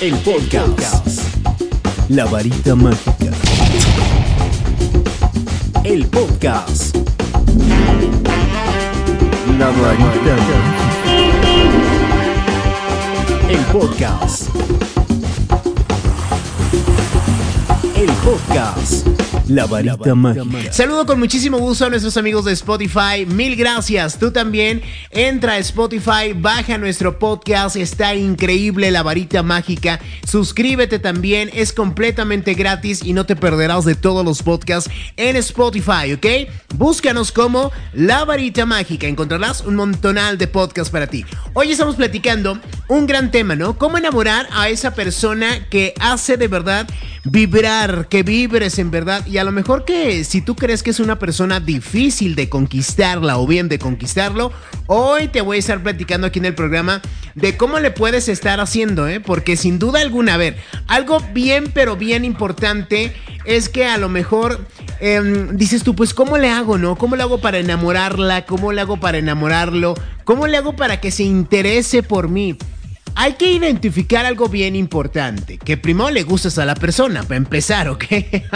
[0.00, 1.20] El podcast.
[2.08, 3.32] La varita mágica.
[5.82, 6.96] El podcast.
[9.58, 11.18] La varita mágica.
[13.48, 14.48] El podcast.
[17.96, 19.27] El podcast.
[19.48, 20.72] La varita mágica.
[20.72, 23.24] Saludo con muchísimo gusto a nuestros amigos de Spotify.
[23.26, 24.18] Mil gracias.
[24.18, 27.76] Tú también entra a Spotify, baja nuestro podcast.
[27.76, 30.00] Está increíble la varita mágica.
[30.26, 31.50] Suscríbete también.
[31.54, 36.50] Es completamente gratis y no te perderás de todos los podcasts en Spotify, ¿ok?
[36.74, 39.06] Búscanos como La Varita Mágica.
[39.06, 41.24] Encontrarás un montonal de podcasts para ti.
[41.54, 42.58] Hoy estamos platicando
[42.88, 43.76] un gran tema, ¿no?
[43.78, 46.88] Cómo enamorar a esa persona que hace de verdad
[47.24, 49.24] vibrar, que vibres en verdad.
[49.26, 53.38] Y a lo mejor que si tú crees que es una persona difícil de conquistarla
[53.38, 54.52] o bien de conquistarlo,
[54.86, 57.02] hoy te voy a estar platicando aquí en el programa
[57.34, 59.20] de cómo le puedes estar haciendo, ¿eh?
[59.20, 63.12] Porque sin duda alguna, a ver, algo bien pero bien importante
[63.44, 64.66] es que a lo mejor
[65.00, 66.96] em, dices tú, pues ¿cómo le hago, no?
[66.96, 68.46] ¿Cómo le hago para enamorarla?
[68.46, 69.94] ¿Cómo le hago para enamorarlo?
[70.24, 72.56] ¿Cómo le hago para que se interese por mí?
[73.20, 77.88] Hay que identificar algo bien importante, que primero le gustes a la persona, para empezar,
[77.88, 78.04] ¿ok?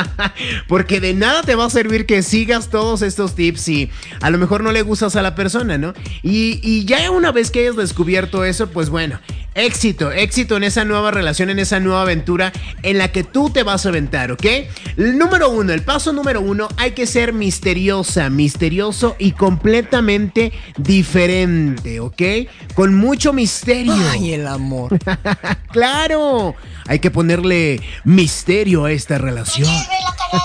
[0.69, 3.91] Porque de nada te va a servir que sigas todos estos tips y
[4.21, 5.95] a lo mejor no le gustas a la persona, ¿no?
[6.23, 9.19] Y, y ya una vez que hayas descubierto eso, pues bueno,
[9.55, 12.53] éxito, éxito en esa nueva relación, en esa nueva aventura
[12.83, 14.47] en la que tú te vas a aventar, ¿ok?
[14.97, 22.23] Número uno, el paso número uno, hay que ser misteriosa, misterioso y completamente diferente, ¿ok?
[22.75, 23.95] Con mucho misterio.
[24.11, 24.99] Ay, el amor.
[25.73, 26.55] claro,
[26.87, 29.69] hay que ponerle misterio a esta relación.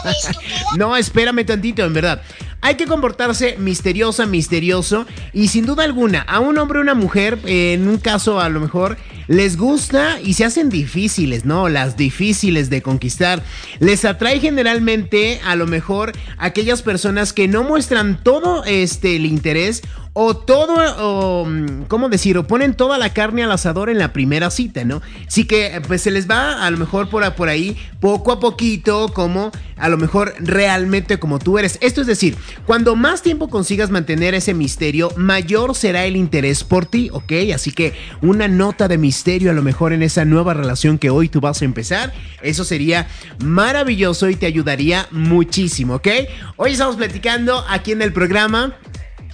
[0.78, 2.22] no, espérame tantito, en verdad.
[2.62, 7.40] Hay que comportarse misteriosa, misterioso y sin duda alguna a un hombre o una mujer,
[7.46, 11.70] en un caso a lo mejor, les gusta y se hacen difíciles, ¿no?
[11.70, 13.44] Las difíciles de conquistar.
[13.80, 19.84] Les atrae generalmente a lo mejor aquellas personas que no muestran todo este el interés
[20.20, 22.40] o todo, o, mm, ¿cómo decir?
[22.40, 25.04] O ponen toda la carne al asador en la primera cita, ¿no?
[25.28, 29.10] Así que pues se les va a lo mejor por, por ahí poco a poquito
[29.14, 31.78] como a lo mejor realmente como tú eres.
[31.82, 32.36] Esto es decir,
[32.66, 37.34] cuando más tiempo consigas mantener ese misterio, mayor será el interés por ti, ¿ok?
[37.54, 37.94] Así que
[38.24, 41.62] una nota de misterio a lo mejor en esa nueva relación que hoy tú vas
[41.62, 43.08] a empezar, eso sería
[43.44, 46.08] maravilloso y te ayudaría muchísimo, ¿ok?
[46.56, 48.76] Hoy estamos platicando aquí en el programa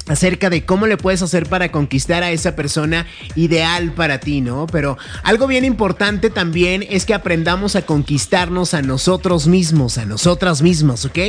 [0.08, 3.06] acerca de cómo le puedes hacer para conquistar a esa persona
[3.36, 4.68] ideal para ti, ¿no?
[4.68, 10.62] Pero algo bien importante también es que aprendamos a conquistarnos a nosotros mismos, a nosotras
[10.62, 11.20] mismas, ¿ok?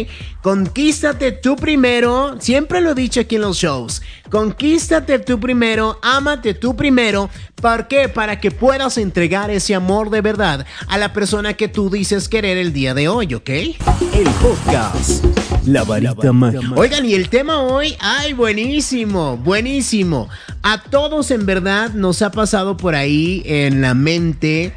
[0.42, 6.54] Conquístate tú primero, siempre lo he dicho aquí en los shows, conquístate tú primero, ámate
[6.54, 8.08] tú primero, ¿por qué?
[8.08, 12.58] Para que puedas entregar ese amor de verdad a la persona que tú dices querer
[12.58, 13.50] el día de hoy, ¿ok?
[13.50, 15.43] El podcast.
[15.66, 16.74] La varita mágica.
[16.76, 20.28] Oigan, y el tema hoy, ay, buenísimo, buenísimo.
[20.62, 24.74] A todos en verdad nos ha pasado por ahí en la mente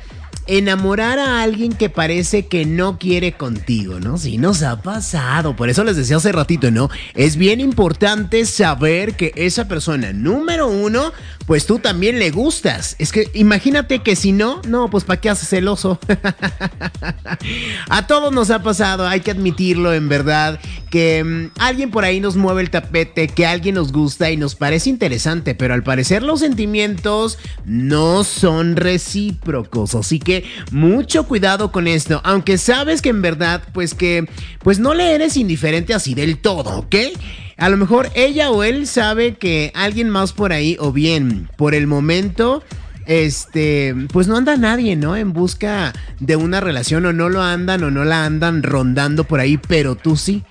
[0.47, 4.17] enamorar a alguien que parece que no quiere contigo, ¿no?
[4.17, 5.55] Sí, nos ha pasado.
[5.55, 6.89] Por eso les decía hace ratito, ¿no?
[7.13, 11.11] Es bien importante saber que esa persona, número uno,
[11.47, 12.97] pues tú también le gustas.
[12.99, 15.97] Es que imagínate que si no, no, pues ¿para qué haces el oso?
[17.89, 20.59] a todos nos ha pasado, hay que admitirlo en verdad,
[20.89, 24.55] que um, alguien por ahí nos mueve el tapete, que alguien nos gusta y nos
[24.55, 29.95] parece interesante, pero al parecer los sentimientos no son recíprocos.
[29.95, 34.29] Así que mucho cuidado con esto, aunque sabes que en verdad, pues que,
[34.63, 36.95] pues no le eres indiferente así del todo, ¿ok?
[37.57, 41.73] A lo mejor ella o él sabe que alguien más por ahí, o bien, por
[41.73, 42.63] el momento,
[43.07, 45.15] este, pues no anda nadie, ¿no?
[45.15, 49.39] En busca de una relación, o no lo andan, o no la andan rondando por
[49.39, 50.43] ahí, pero tú sí.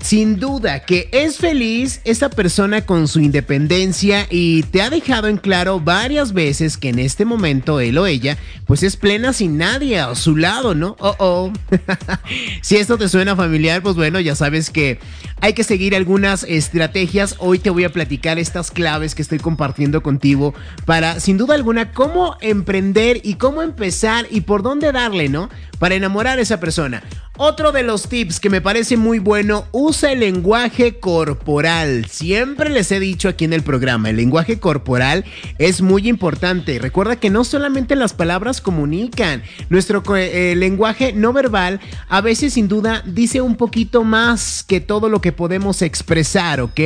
[0.00, 5.38] Sin duda que es feliz esta persona con su independencia y te ha dejado en
[5.38, 8.36] claro varias veces que en este momento él o ella
[8.66, 10.96] pues es plena sin nadie a su lado, ¿no?
[11.00, 11.52] Oh, oh.
[12.60, 14.98] si esto te suena familiar, pues bueno, ya sabes que
[15.40, 17.36] hay que seguir algunas estrategias.
[17.38, 20.54] Hoy te voy a platicar estas claves que estoy compartiendo contigo
[20.84, 25.50] para sin duda alguna cómo emprender y cómo empezar y por dónde darle, ¿no?
[25.78, 27.02] Para enamorar a esa persona.
[27.38, 32.06] Otro de los tips que me parece muy bueno, usa el lenguaje corporal.
[32.06, 35.26] Siempre les he dicho aquí en el programa, el lenguaje corporal
[35.58, 36.78] es muy importante.
[36.78, 41.78] Recuerda que no solamente las palabras comunican, nuestro eh, lenguaje no verbal
[42.08, 46.80] a veces sin duda dice un poquito más que todo lo que podemos expresar, ¿ok?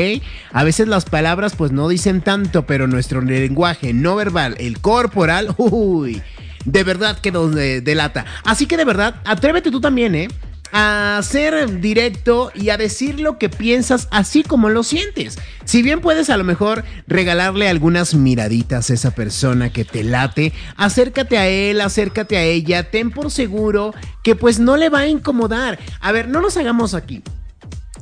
[0.53, 5.55] A veces las palabras pues no dicen tanto, pero nuestro lenguaje no verbal, el corporal,
[5.59, 6.23] uy
[6.65, 8.27] de verdad que nos eh, delata.
[8.45, 10.29] Así que de verdad, atrévete tú también, ¿eh?
[10.73, 15.39] a ser directo y a decir lo que piensas así como lo sientes.
[15.65, 20.53] Si bien puedes a lo mejor regalarle algunas miraditas a esa persona que te late,
[20.77, 25.09] acércate a él, acércate a ella, ten por seguro que pues no le va a
[25.09, 25.79] incomodar.
[26.01, 27.23] A ver, no nos hagamos aquí.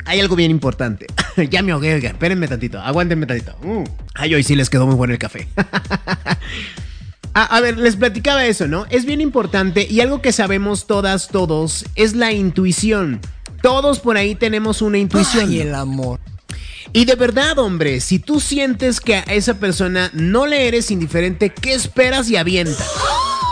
[0.08, 1.06] Hay algo bien importante.
[1.50, 3.54] ya me ahogué, espérenme tantito, aguántenme tantito.
[3.62, 3.84] Uh.
[4.14, 5.46] Ay, hoy sí les quedó muy bueno el café.
[7.34, 8.86] A, ver, les platicaba eso, ¿no?
[8.88, 13.20] Es bien importante y algo que sabemos todas, todos, es la intuición.
[13.62, 15.52] Todos por ahí tenemos una intuición.
[15.52, 16.18] Y el amor.
[16.92, 21.50] Y de verdad, hombre, si tú sientes que a esa persona no le eres indiferente,
[21.50, 22.82] ¿qué esperas y avienta?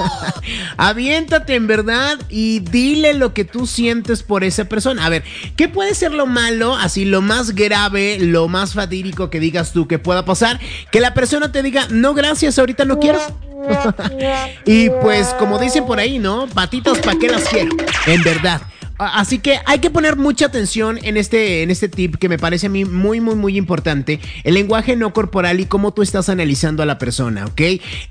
[0.76, 5.06] Aviéntate en verdad y dile lo que tú sientes por esa persona.
[5.06, 5.24] A ver,
[5.56, 9.86] ¿qué puede ser lo malo, así lo más grave, lo más fatídico que digas tú
[9.88, 10.60] que pueda pasar?
[10.90, 13.18] Que la persona te diga, no gracias, ahorita no quiero.
[14.66, 16.46] y pues como dicen por ahí, ¿no?
[16.46, 17.70] Patitas, ¿para qué las quiero?
[18.06, 18.62] En verdad.
[18.98, 22.66] Así que hay que poner mucha atención en este, en este tip que me parece
[22.66, 24.20] a mí muy, muy, muy importante.
[24.44, 27.60] El lenguaje no corporal y cómo tú estás analizando a la persona, ¿ok?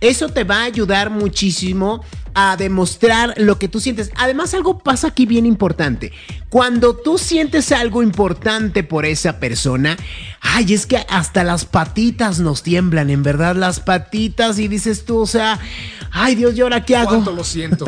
[0.01, 2.03] Eso te va a ayudar muchísimo
[2.35, 4.11] a demostrar lo que tú sientes.
[4.17, 6.11] Además, algo pasa aquí bien importante.
[6.49, 9.95] Cuando tú sientes algo importante por esa persona,
[10.41, 15.19] ay, es que hasta las patitas nos tiemblan, en verdad, las patitas y dices tú,
[15.19, 15.59] o sea,
[16.11, 17.09] ay Dios, ¿y ahora qué hago?
[17.09, 17.85] ¿Cuánto lo siento?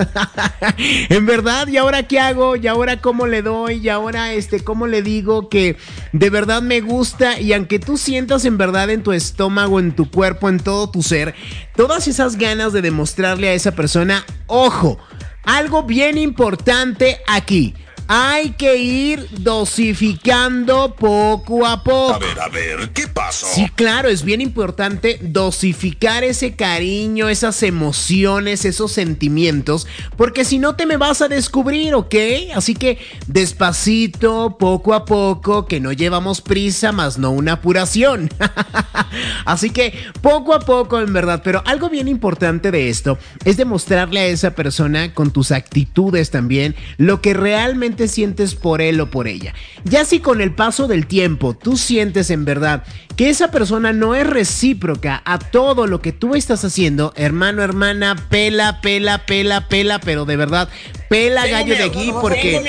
[0.78, 2.56] en verdad, ¿y ahora qué hago?
[2.56, 3.80] ¿Y ahora cómo le doy?
[3.80, 5.76] ¿Y ahora este, cómo le digo que
[6.14, 7.42] de verdad me gusta?
[7.42, 11.04] Y aunque tú sientas en verdad en tu estómago, en tu cuerpo, en todo tu
[11.04, 11.36] ser,
[11.76, 14.98] todas esas ganas de demostrarle a esa persona, ojo,
[15.44, 17.76] algo bien importante aquí
[18.08, 22.14] hay que ir dosificando poco a poco.
[22.14, 23.48] A ver, a ver, ¿qué pasó?
[23.48, 30.76] Sí, claro, es bien importante dosificar ese cariño, esas emociones, esos sentimientos, porque si no
[30.76, 32.16] te me vas a descubrir, ¿ok?
[32.56, 38.30] Así que despacito, poco a poco, que no llevamos prisa, más no una apuración.
[39.46, 44.20] Así que poco a poco, en verdad, pero algo bien importante de esto es demostrarle
[44.22, 49.28] a esa persona con tus actitudes también lo que realmente sientes por él o por
[49.28, 49.54] ella.
[49.86, 52.84] Ya si con el paso del tiempo tú sientes en verdad
[53.16, 58.16] que esa persona no es recíproca a todo lo que tú estás haciendo, hermano, hermana,
[58.30, 60.70] pela, pela, pela, pela, pero de verdad,
[61.10, 62.62] pela gallo de aquí porque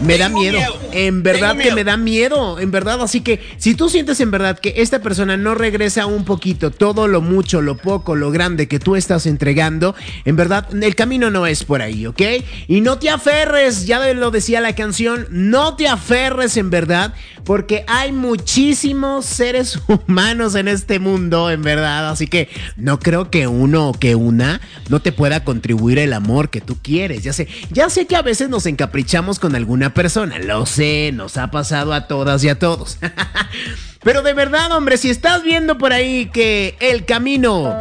[0.00, 0.58] me da miedo.
[0.92, 2.58] En verdad que me da miedo.
[2.58, 3.02] En verdad.
[3.02, 7.08] Así que si tú sientes en verdad que esta persona no regresa un poquito todo
[7.08, 9.94] lo mucho, lo poco, lo grande que tú estás entregando,
[10.24, 12.22] en verdad el camino no es por ahí, ¿ok?
[12.68, 17.14] Y no te aferres, ya lo decía la canción, no te aferres en verdad,
[17.44, 22.10] porque hay muchísimos seres humanos en este mundo, en verdad.
[22.10, 26.50] Así que no creo que uno o que una no te pueda contribuir el amor
[26.50, 27.22] que tú quieres.
[27.22, 30.38] Ya sé, ya sé que a veces nos encaprichamos con alguna persona.
[30.38, 32.98] Lo sé, nos ha pasado a todas y a todos.
[34.02, 37.76] Pero de verdad, hombre, si estás viendo por ahí que el camino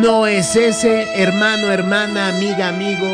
[0.00, 3.08] no es ese, hermano, hermana, amiga, amigo,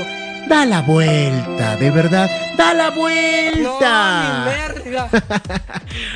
[0.49, 4.47] da la vuelta, de verdad, da la vuelta.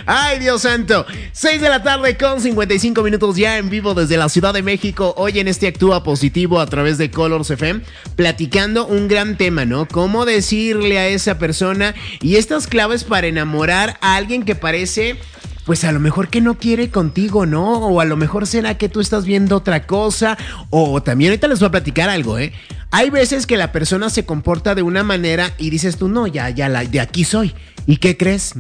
[0.07, 1.05] Ay, Dios santo.
[1.33, 5.13] 6 de la tarde con 55 minutos ya en vivo desde la Ciudad de México.
[5.19, 7.83] Hoy en este Actúa Positivo a través de Colors FM,
[8.17, 9.87] platicando un gran tema, ¿no?
[9.87, 15.19] Cómo decirle a esa persona y estas claves para enamorar a alguien que parece
[15.67, 17.87] pues a lo mejor que no quiere contigo, ¿no?
[17.87, 20.37] O a lo mejor será que tú estás viendo otra cosa.
[20.71, 22.53] O también ahorita les voy a platicar algo, ¿eh?
[22.95, 26.51] Hay veces que la persona se comporta de una manera y dices tú, no, ya,
[26.51, 27.55] ya, la, de aquí soy.
[27.87, 28.55] ¿Y qué crees?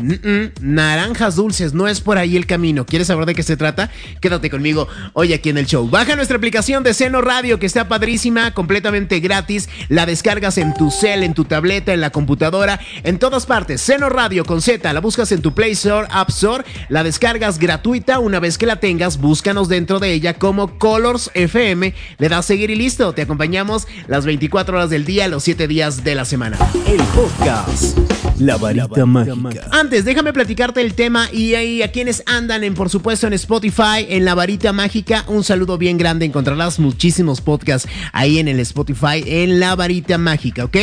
[0.61, 2.87] naranjas dulces, no es por ahí el camino.
[2.87, 3.91] ¿Quieres saber de qué se trata?
[4.21, 5.89] Quédate conmigo hoy aquí en el show.
[5.89, 9.69] Baja nuestra aplicación de Seno Radio que está padrísima, completamente gratis.
[9.89, 13.81] La descargas en tu cel, en tu tableta, en la computadora, en todas partes.
[13.81, 18.19] Seno Radio con Z, la buscas en tu Play Store, App Store, la descargas gratuita.
[18.19, 21.95] Una vez que la tengas, búscanos dentro de ella como Colors FM.
[22.19, 23.13] Le das seguir y listo.
[23.13, 26.59] Te acompañamos las 24 horas del día, los 7 días de la semana.
[26.87, 27.99] El podcast.
[28.39, 29.69] La varita mágica.
[29.71, 34.07] Antes, déjame platicarte el tema y ahí a quienes andan en, por supuesto, en Spotify,
[34.09, 36.25] en La Varita Mágica, un saludo bien grande.
[36.25, 40.77] Encontrarás muchísimos podcasts ahí en el Spotify, en La Varita Mágica, ¿ok?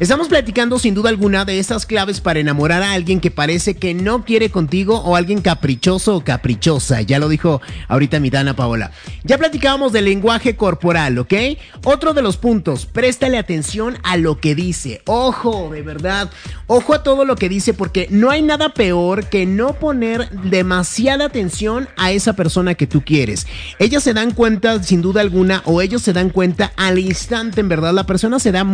[0.00, 3.94] Estamos platicando sin duda alguna de estas claves para enamorar a alguien que parece que
[3.94, 7.02] no quiere contigo o alguien caprichoso o caprichosa.
[7.02, 8.90] Ya lo dijo ahorita mi Dana Paola.
[9.24, 11.34] Ya platicábamos del lenguaje corporal, ¿ok?
[11.84, 15.02] Otro de los puntos, préstale atención a lo que dice.
[15.06, 16.30] Ojo, de verdad.
[16.66, 21.88] Ojo todo lo que dice porque no hay nada peor que no poner demasiada atención
[21.96, 23.46] a esa persona que tú quieres.
[23.78, 27.68] Ellas se dan cuenta sin duda alguna o ellos se dan cuenta al instante, en
[27.68, 28.66] verdad, la persona se da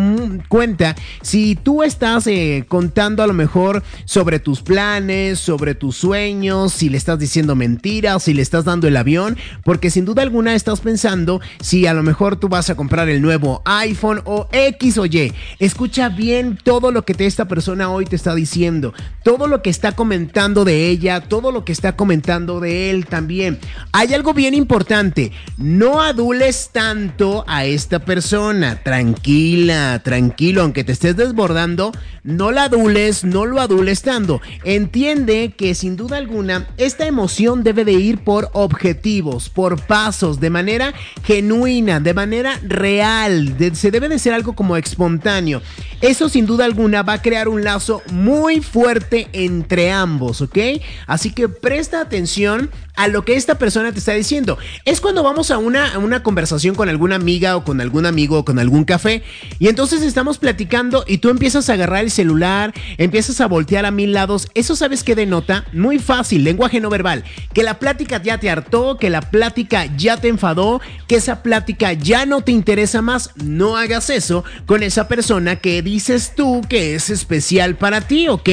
[0.48, 6.72] cuenta si tú estás eh, contando a lo mejor sobre tus planes, sobre tus sueños,
[6.72, 10.54] si le estás diciendo mentiras, si le estás dando el avión, porque sin duda alguna
[10.54, 14.98] estás pensando si a lo mejor tú vas a comprar el nuevo iPhone o X
[14.98, 15.32] o Y.
[15.58, 18.92] Escucha bien todo lo que te, esta persona hoy está diciendo,
[19.22, 23.58] todo lo que está comentando de ella, todo lo que está comentando de él también.
[23.92, 31.16] Hay algo bien importante, no adules tanto a esta persona, tranquila, tranquilo, aunque te estés
[31.16, 31.92] desbordando,
[32.24, 34.40] no la adules, no lo adules tanto.
[34.64, 40.50] Entiende que sin duda alguna esta emoción debe de ir por objetivos, por pasos, de
[40.50, 45.62] manera genuina, de manera real, se debe de ser algo como espontáneo.
[46.00, 50.58] Eso sin duda alguna va a crear un lazo muy fuerte entre ambos, ¿ok?
[51.06, 54.58] Así que presta atención a lo que esta persona te está diciendo.
[54.84, 58.44] Es cuando vamos a una, una conversación con alguna amiga o con algún amigo o
[58.44, 59.22] con algún café
[59.58, 63.90] y entonces estamos platicando y tú empiezas a agarrar el celular, empiezas a voltear a
[63.90, 64.48] mil lados.
[64.54, 68.98] Eso sabes que denota muy fácil, lenguaje no verbal, que la plática ya te hartó,
[68.98, 73.30] que la plática ya te enfadó, que esa plática ya no te interesa más.
[73.36, 78.48] No hagas eso con esa persona que dices tú que es especial para ti, ¿ok?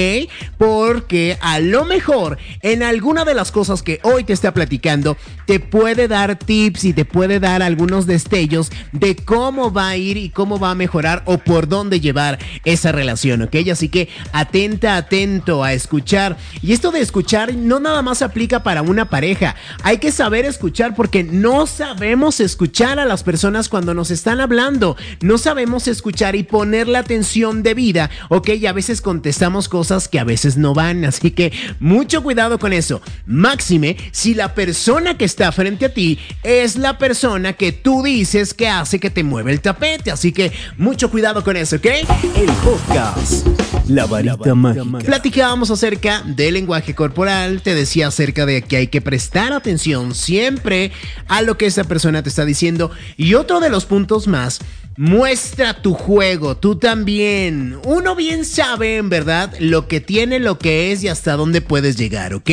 [0.57, 5.59] Porque a lo mejor en alguna de las cosas que hoy te está platicando, te
[5.59, 10.29] puede dar tips y te puede dar algunos destellos de cómo va a ir y
[10.29, 13.55] cómo va a mejorar o por dónde llevar esa relación, ¿ok?
[13.71, 16.37] Así que atenta, atento a escuchar.
[16.61, 19.55] Y esto de escuchar no nada más aplica para una pareja.
[19.83, 24.97] Hay que saber escuchar porque no sabemos escuchar a las personas cuando nos están hablando.
[25.21, 28.49] No sabemos escuchar y poner la atención debida, ¿ok?
[28.49, 31.05] Y a veces contestamos cosas que a veces no van.
[31.05, 32.99] Así que mucho cuidado con eso.
[33.27, 38.55] Máxime si la persona que está frente a ti es la persona que tú dices
[38.55, 40.09] que hace que te mueve el tapete.
[40.09, 41.85] Así que mucho cuidado con eso, ¿ok?
[41.85, 43.45] El podcast.
[43.87, 44.83] La varita mágica.
[45.05, 50.91] Platicábamos acerca del lenguaje corporal, te decía acerca de que hay que prestar atención siempre
[51.27, 52.89] a lo que esa persona te está diciendo.
[53.15, 54.59] Y otro de los puntos más
[55.01, 57.79] Muestra tu juego, tú también.
[57.85, 61.95] Uno bien sabe, en verdad, lo que tiene, lo que es y hasta dónde puedes
[61.95, 62.49] llegar, ¿ok?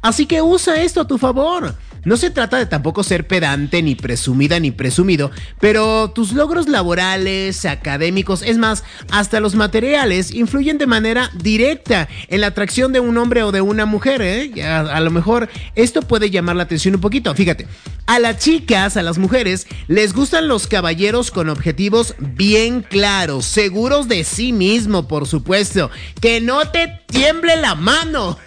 [0.00, 1.74] Así que usa esto a tu favor.
[2.04, 5.30] No se trata de tampoco ser pedante, ni presumida, ni presumido,
[5.60, 12.40] pero tus logros laborales, académicos, es más, hasta los materiales, influyen de manera directa en
[12.40, 14.22] la atracción de un hombre o de una mujer.
[14.22, 14.64] ¿eh?
[14.64, 17.34] A, lo mejor esto puede llamar la atención un poquito.
[17.34, 17.66] Fíjate,
[18.06, 24.08] a las chicas, a las mujeres, les gustan los caballeros con objetivos bien claros, seguros
[24.08, 25.90] de sí mismo, por supuesto.
[26.20, 28.38] Que no te tiemble la mano.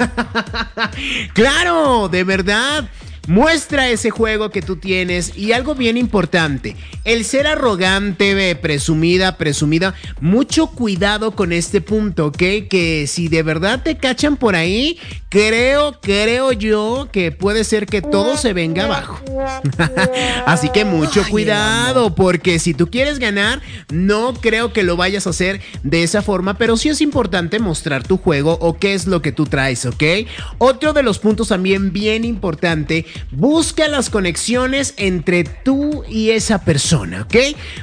[1.34, 2.90] claro, de verdad.
[3.27, 6.75] Muestra ese juego que tú tienes y algo bien importante,
[7.06, 12.44] el ser arrogante, presumida, presumida, mucho cuidado con este punto, ¿ok?
[12.70, 15.00] Que si de verdad te cachan por ahí,
[15.30, 19.20] creo, creo yo que puede ser que todo se venga abajo.
[20.46, 23.62] Así que mucho cuidado, porque si tú quieres ganar,
[23.92, 28.03] no creo que lo vayas a hacer de esa forma, pero sí es importante mostrar
[28.03, 30.03] tu juego o qué es lo que tú traes, ¿ok?
[30.58, 37.24] Otro de los puntos también bien importante Busca las conexiones entre tú y esa persona,
[37.24, 37.36] ¿ok?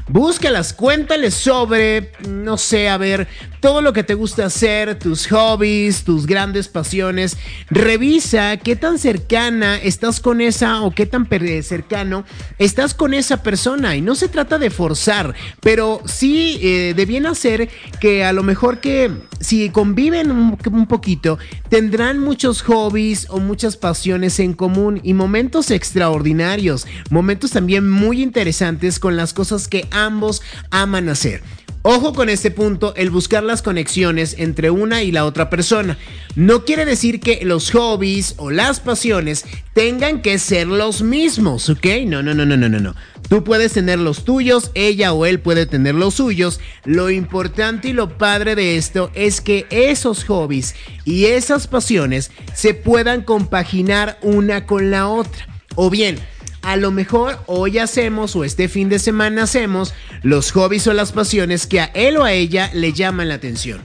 [0.08, 3.28] Búscalas, cuéntales sobre, no sé, a ver,
[3.60, 7.36] todo lo que te gusta hacer, tus hobbies, tus grandes pasiones.
[7.68, 11.28] Revisa qué tan cercana estás con esa o qué tan
[11.62, 12.24] cercano
[12.58, 13.96] estás con esa persona.
[13.96, 17.68] Y no se trata de forzar, pero sí eh, de bien hacer
[18.00, 19.10] que a lo mejor que
[19.40, 25.70] si conviven un, un poquito, tendrán muchos hobbies o muchas pasiones en común y momentos
[25.70, 31.42] extraordinarios, momentos también muy interesantes con las cosas que ambos aman hacer.
[31.82, 35.96] Ojo con este punto, el buscar las conexiones entre una y la otra persona.
[36.36, 41.86] No quiere decir que los hobbies o las pasiones tengan que ser los mismos, ¿ok?
[42.04, 42.94] No, no, no, no, no, no, no.
[43.30, 46.60] Tú puedes tener los tuyos, ella o él puede tener los suyos.
[46.84, 50.74] Lo importante y lo padre de esto es que esos hobbies
[51.06, 55.46] y esas pasiones se puedan compaginar una con la otra.
[55.76, 56.18] O bien,
[56.62, 61.12] a lo mejor hoy hacemos o este fin de semana hacemos los hobbies o las
[61.12, 63.80] pasiones que a él o a ella le llaman la atención.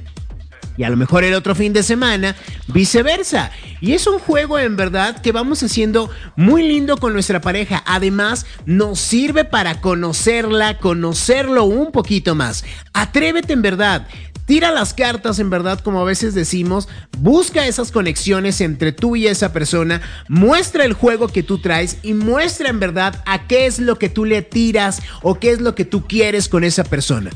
[0.77, 2.35] Y a lo mejor el otro fin de semana,
[2.67, 3.51] viceversa.
[3.79, 7.81] Y es un juego en verdad que vamos haciendo muy lindo con nuestra pareja.
[7.85, 12.65] Además, nos sirve para conocerla, conocerlo un poquito más.
[12.93, 14.07] Atrévete en verdad.
[14.45, 16.87] Tira las cartas, en verdad, como a veces decimos.
[17.17, 20.01] Busca esas conexiones entre tú y esa persona.
[20.27, 24.09] Muestra el juego que tú traes y muestra en verdad a qué es lo que
[24.09, 27.31] tú le tiras o qué es lo que tú quieres con esa persona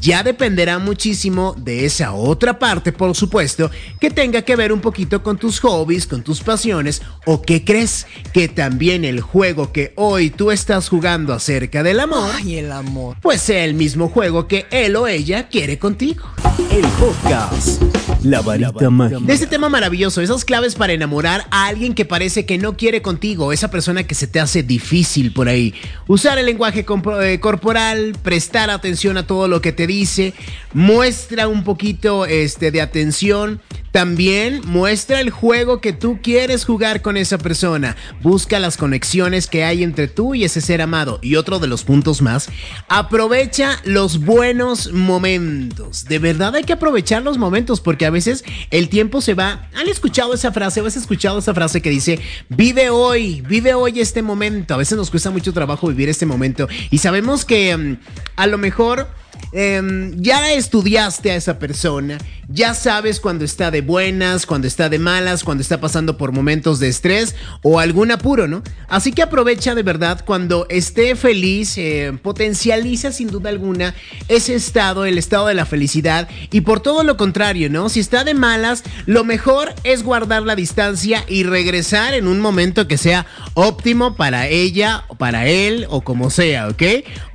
[0.00, 3.70] ya dependerá muchísimo de esa otra parte, por supuesto,
[4.00, 8.06] que tenga que ver un poquito con tus hobbies, con tus pasiones, o que crees
[8.32, 13.16] que también el juego que hoy tú estás jugando acerca del amor, Ay, el amor.
[13.22, 16.24] pues sea el mismo juego que él o ella quiere contigo.
[16.70, 17.82] El podcast.
[18.24, 19.20] La varita mágica.
[19.20, 23.02] De este tema maravilloso, esas claves para enamorar a alguien que parece que no quiere
[23.02, 25.74] contigo, esa persona que se te hace difícil por ahí.
[26.06, 26.84] Usar el lenguaje
[27.22, 30.34] eh, corporal, prestar atención a todo lo que te dice,
[30.72, 33.60] muestra un poquito este, de atención.
[33.92, 37.94] También muestra el juego que tú quieres jugar con esa persona.
[38.22, 41.18] Busca las conexiones que hay entre tú y ese ser amado.
[41.20, 42.48] Y otro de los puntos más,
[42.88, 46.06] aprovecha los buenos momentos.
[46.06, 49.68] De verdad hay que aprovechar los momentos porque a veces el tiempo se va.
[49.74, 50.80] ¿Han escuchado esa frase?
[50.80, 54.74] ¿Has escuchado esa frase que dice, vive hoy, vive hoy este momento?
[54.74, 57.96] A veces nos cuesta mucho trabajo vivir este momento y sabemos que um,
[58.36, 59.08] a lo mejor
[59.52, 62.18] eh, ya estudiaste a esa persona,
[62.52, 66.78] ya sabes cuando está de buenas, cuando está de malas, cuando está pasando por momentos
[66.80, 68.62] de estrés o algún apuro, ¿no?
[68.88, 73.94] Así que aprovecha de verdad cuando esté feliz, eh, potencializa sin duda alguna
[74.28, 77.88] ese estado, el estado de la felicidad y por todo lo contrario, ¿no?
[77.88, 82.86] Si está de malas, lo mejor es guardar la distancia y regresar en un momento
[82.86, 86.82] que sea óptimo para ella, para él o como sea, ¿ok?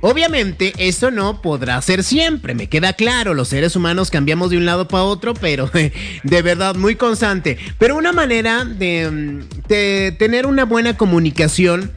[0.00, 4.64] Obviamente esto no podrá ser siempre, me queda claro, los seres humanos cambiamos de un
[4.64, 5.07] lado para otro,
[5.40, 5.70] pero
[6.22, 7.58] de verdad muy constante.
[7.78, 11.92] Pero una manera de, de tener una buena comunicación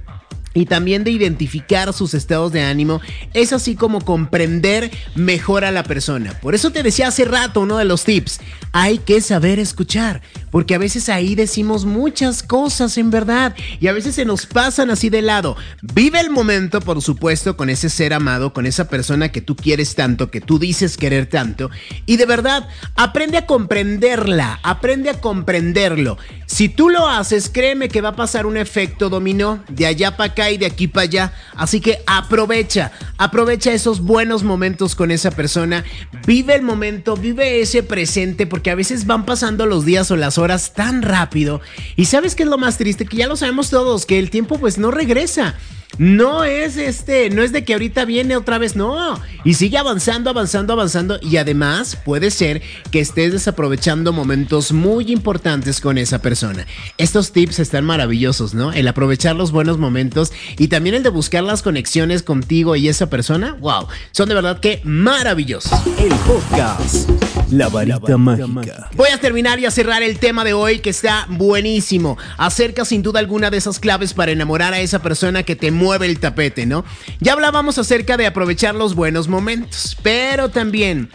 [0.53, 3.01] y también de identificar sus estados de ánimo,
[3.33, 6.37] es así como comprender mejor a la persona.
[6.41, 8.41] Por eso te decía hace rato uno de los tips,
[8.71, 13.93] hay que saber escuchar, porque a veces ahí decimos muchas cosas en verdad y a
[13.93, 15.57] veces se nos pasan así de lado.
[15.81, 19.95] Vive el momento, por supuesto, con ese ser amado, con esa persona que tú quieres
[19.95, 21.69] tanto, que tú dices querer tanto,
[22.05, 26.17] y de verdad, aprende a comprenderla, aprende a comprenderlo.
[26.45, 30.33] Si tú lo haces, créeme que va a pasar un efecto dominó de allá para
[30.33, 31.33] acá y de aquí para allá.
[31.55, 35.85] Así que aprovecha, aprovecha esos buenos momentos con esa persona.
[36.27, 40.37] Vive el momento, vive ese presente, porque a veces van pasando los días o las
[40.37, 41.61] horas tan rápido.
[41.95, 44.59] Y sabes qué es lo más triste, que ya lo sabemos todos, que el tiempo
[44.59, 45.55] pues no regresa.
[45.97, 49.19] No es este, no es de que ahorita viene otra vez, no.
[49.43, 51.19] Y sigue avanzando, avanzando, avanzando.
[51.21, 56.65] Y además puede ser que estés desaprovechando momentos muy importantes con esa persona.
[56.97, 58.71] Estos tips están maravillosos, ¿no?
[58.71, 63.09] El aprovechar los buenos momentos y también el de buscar las conexiones contigo y esa
[63.09, 63.57] persona.
[63.59, 63.87] ¡Wow!
[64.11, 65.71] Son de verdad que maravillosos.
[65.97, 67.09] El podcast.
[67.51, 68.89] La varita mágica.
[68.95, 72.17] Voy a terminar y a cerrar el tema de hoy que está buenísimo.
[72.37, 76.05] Acerca sin duda alguna de esas claves para enamorar a esa persona que te mueve
[76.05, 76.85] el tapete, ¿no?
[77.19, 81.09] Ya hablábamos acerca de aprovechar los buenos momentos, pero también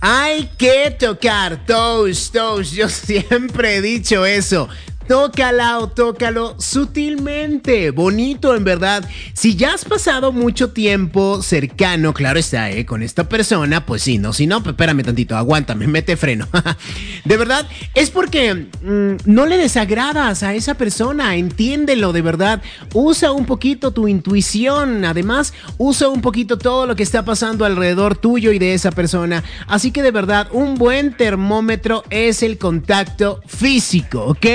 [0.00, 2.72] hay que tocar toes, toes.
[2.72, 4.68] Yo siempre he dicho eso.
[5.06, 9.06] Tócala o tócalo sutilmente, bonito en verdad.
[9.34, 12.86] Si ya has pasado mucho tiempo cercano, claro está, ¿eh?
[12.86, 16.48] con esta persona, pues sí, no, si no, espérame tantito, aguántame, mete freno.
[17.24, 22.62] de verdad, es porque mmm, no le desagradas a esa persona, entiéndelo de verdad.
[22.94, 28.16] Usa un poquito tu intuición, además, usa un poquito todo lo que está pasando alrededor
[28.16, 29.44] tuyo y de esa persona.
[29.66, 34.46] Así que de verdad, un buen termómetro es el contacto físico, ¿ok?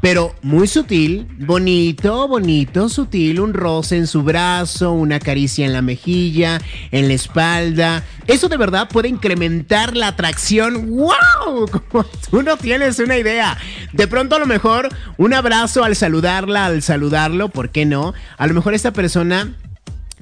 [0.00, 5.82] Pero muy sutil, bonito, bonito, sutil, un roce en su brazo, una caricia en la
[5.82, 6.60] mejilla,
[6.90, 8.04] en la espalda.
[8.26, 10.88] Eso de verdad puede incrementar la atracción.
[10.90, 11.68] ¡Wow!
[11.90, 13.58] Como tú no tienes una idea.
[13.92, 18.14] De pronto a lo mejor un abrazo al saludarla, al saludarlo, ¿por qué no?
[18.38, 19.54] A lo mejor esta persona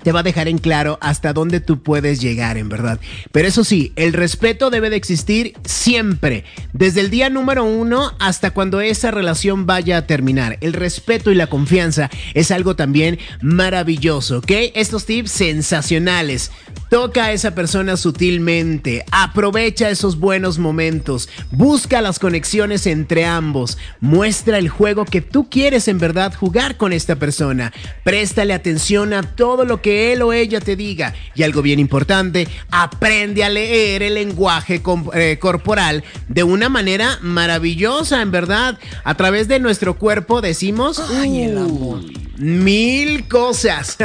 [0.08, 2.98] te va a dejar en claro hasta dónde tú puedes llegar, en verdad.
[3.30, 8.52] Pero eso sí, el respeto debe de existir siempre, desde el día número uno hasta
[8.52, 10.56] cuando esa relación vaya a terminar.
[10.62, 14.50] El respeto y la confianza es algo también maravilloso, ¿ok?
[14.74, 16.52] Estos tips sensacionales.
[16.90, 24.56] Toca a esa persona sutilmente, aprovecha esos buenos momentos, busca las conexiones entre ambos, muestra
[24.58, 27.74] el juego que tú quieres en verdad jugar con esta persona,
[28.04, 32.48] préstale atención a todo lo que él o ella te diga y algo bien importante,
[32.70, 34.80] aprende a leer el lenguaje
[35.14, 38.78] eh, corporal de una manera maravillosa en verdad.
[39.04, 41.00] A través de nuestro cuerpo decimos...
[41.10, 42.00] Ay, el amor.
[42.38, 43.98] Mil cosas.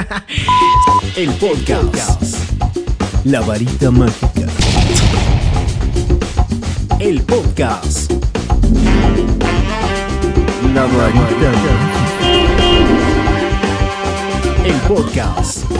[1.16, 2.53] el podcast.
[3.26, 4.48] La varita mágica.
[7.00, 8.12] El podcast.
[10.74, 11.52] La varita
[14.66, 15.72] El podcast.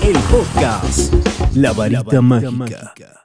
[0.00, 1.14] El podcast.
[1.56, 3.23] La varita mágica.